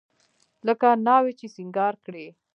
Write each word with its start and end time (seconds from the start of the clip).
لکه 0.67 0.87
ناوې 1.05 1.33
چې 1.39 1.47
سينګار 1.55 1.93
کړې. 2.05 2.25